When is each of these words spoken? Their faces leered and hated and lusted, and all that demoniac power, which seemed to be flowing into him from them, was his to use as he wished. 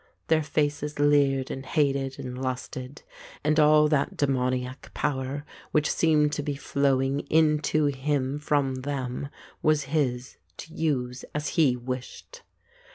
Their 0.29 0.41
faces 0.41 0.97
leered 0.97 1.51
and 1.51 1.63
hated 1.63 2.17
and 2.17 2.35
lusted, 2.41 3.03
and 3.43 3.59
all 3.59 3.87
that 3.89 4.17
demoniac 4.17 4.91
power, 4.95 5.45
which 5.71 5.91
seemed 5.91 6.33
to 6.33 6.41
be 6.41 6.55
flowing 6.55 7.19
into 7.29 7.85
him 7.85 8.39
from 8.39 8.77
them, 8.81 9.29
was 9.61 9.83
his 9.93 10.37
to 10.57 10.73
use 10.73 11.23
as 11.35 11.49
he 11.49 11.75
wished. 11.75 12.41